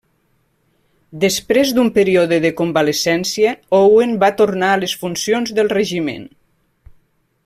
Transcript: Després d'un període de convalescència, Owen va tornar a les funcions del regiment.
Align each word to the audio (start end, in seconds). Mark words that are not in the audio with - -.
Després 1.23 1.73
d'un 1.79 1.91
període 1.97 2.39
de 2.47 2.51
convalescència, 2.61 3.53
Owen 3.81 4.17
va 4.27 4.33
tornar 4.43 4.71
a 4.77 4.83
les 4.85 4.97
funcions 5.05 5.53
del 5.61 5.71
regiment. 5.79 6.27